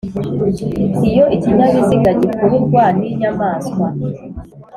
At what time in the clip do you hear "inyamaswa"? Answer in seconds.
3.11-3.87